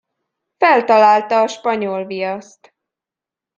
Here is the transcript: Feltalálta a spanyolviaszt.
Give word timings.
Feltalálta 0.57 1.41
a 1.41 1.47
spanyolviaszt. 1.47 2.73